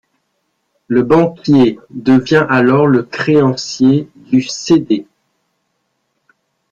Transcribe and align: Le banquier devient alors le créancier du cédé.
Le 0.87 1.03
banquier 1.03 1.77
devient 1.91 2.47
alors 2.49 2.87
le 2.87 3.03
créancier 3.03 4.09
du 4.15 4.41
cédé. 4.41 5.05